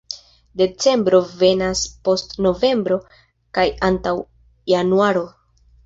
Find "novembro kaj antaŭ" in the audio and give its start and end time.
2.47-4.19